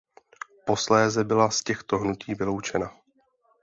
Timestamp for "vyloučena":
2.35-2.95